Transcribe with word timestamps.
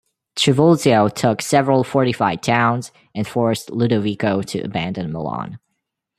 Trivulzio 0.35 1.13
took 1.13 1.43
several 1.43 1.83
fortified 1.83 2.41
towns, 2.41 2.91
and 3.13 3.27
forced 3.27 3.69
Ludovico 3.69 4.41
to 4.41 4.59
abandon 4.61 5.11
Milan. 5.11 5.59